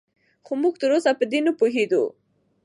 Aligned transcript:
خو 0.45 0.53
موږ 0.61 0.75
تراوسه 0.81 1.11
په 1.19 1.25
دې 1.31 1.39
نه 1.45 1.51
پوهېدو 1.59 2.03